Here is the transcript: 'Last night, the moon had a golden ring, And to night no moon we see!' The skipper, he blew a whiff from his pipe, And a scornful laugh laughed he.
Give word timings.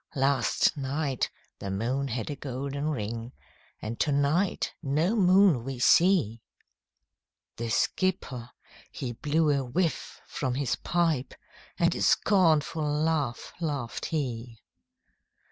'Last 0.15 0.75
night, 0.75 1.29
the 1.59 1.69
moon 1.69 2.07
had 2.07 2.31
a 2.31 2.35
golden 2.35 2.89
ring, 2.89 3.33
And 3.83 3.99
to 3.99 4.11
night 4.11 4.73
no 4.81 5.15
moon 5.15 5.63
we 5.63 5.77
see!' 5.77 6.41
The 7.57 7.69
skipper, 7.69 8.49
he 8.91 9.11
blew 9.11 9.51
a 9.51 9.63
whiff 9.63 10.19
from 10.25 10.55
his 10.55 10.75
pipe, 10.75 11.35
And 11.77 11.93
a 11.93 12.01
scornful 12.01 12.83
laugh 12.83 13.53
laughed 13.59 14.05
he. 14.07 14.63